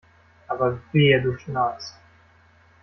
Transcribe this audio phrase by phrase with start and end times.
[0.47, 1.93] Aber wehe du schnarchst!